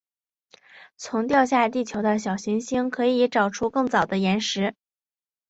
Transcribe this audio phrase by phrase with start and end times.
[0.97, 4.73] 从掉下地球的小行星可以找出更早的岩石。